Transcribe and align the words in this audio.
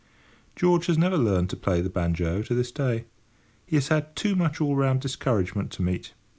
George 0.55 0.87
has 0.87 0.97
never 0.97 1.15
learned 1.15 1.51
to 1.51 1.55
play 1.55 1.79
the 1.79 1.87
banjo 1.87 2.41
to 2.41 2.55
this 2.55 2.71
day. 2.71 3.05
He 3.67 3.75
has 3.75 3.89
had 3.89 4.15
too 4.15 4.35
much 4.35 4.59
all 4.59 4.75
round 4.75 4.99
discouragement 5.01 5.69
to 5.73 5.83
meet. 5.83 6.15